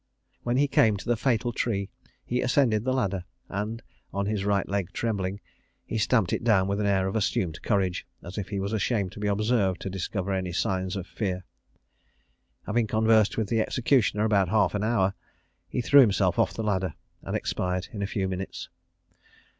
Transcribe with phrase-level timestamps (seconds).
[0.41, 1.91] When he came to the fatal tree
[2.25, 5.41] he ascended the ladder; and, on his right leg trembling,
[5.85, 9.11] he stamped it down with an air of assumed courage, as if he was ashamed
[9.11, 11.43] to be observed to discover any signs of fear.
[12.65, 15.13] Having conversed with the executioner about half an hour,
[15.67, 18.69] he threw himself off the ladder, and expired in a few minutes.